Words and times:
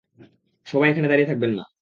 সবাই 0.67 0.89
এখানে 0.91 1.07
দাঁড়িয়ে 1.07 1.29
থাকবেন 1.29 1.51
না! 1.57 1.63